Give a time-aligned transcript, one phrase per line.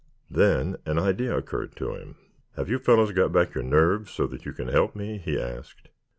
[0.31, 2.15] Then an idea occurred to him.
[2.55, 5.89] "Have you fellows got back your nerve so that you can help me?" he asked.